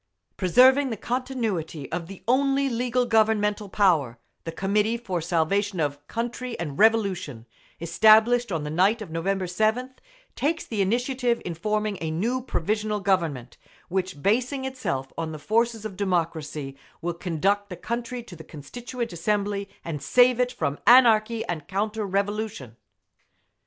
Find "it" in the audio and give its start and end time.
20.39-20.51